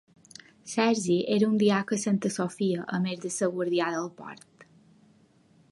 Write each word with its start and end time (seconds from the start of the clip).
Sergi 0.69 1.17
era 1.35 1.49
un 1.51 1.59
diaca 1.63 1.95
a 1.97 2.01
Santa 2.05 2.31
Sofia, 2.37 2.87
a 2.99 3.01
més 3.05 3.21
de 3.27 3.33
ser 3.37 3.53
guardià 3.59 3.91
del 3.99 4.13
port. 4.23 4.71